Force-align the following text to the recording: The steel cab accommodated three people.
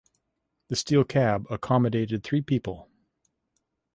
The 0.69 0.75
steel 0.75 1.03
cab 1.03 1.45
accommodated 1.51 2.23
three 2.23 2.41
people. 2.41 2.89